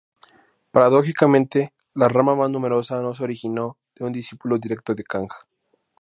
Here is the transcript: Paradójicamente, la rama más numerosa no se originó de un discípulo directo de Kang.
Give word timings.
Paradójicamente, 0.71 1.73
la 1.93 2.07
rama 2.09 2.33
más 2.35 2.49
numerosa 2.49 2.99
no 3.03 3.13
se 3.13 3.21
originó 3.23 3.77
de 3.95 4.03
un 4.05 4.11
discípulo 4.11 4.57
directo 4.57 4.95
de 4.95 5.03
Kang. 5.03 5.29